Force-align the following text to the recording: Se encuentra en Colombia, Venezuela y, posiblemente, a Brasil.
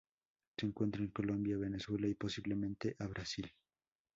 Se 0.57 0.65
encuentra 0.65 1.03
en 1.03 1.09
Colombia, 1.11 1.59
Venezuela 1.59 2.07
y, 2.07 2.15
posiblemente, 2.15 2.95
a 2.97 3.05
Brasil. 3.05 3.53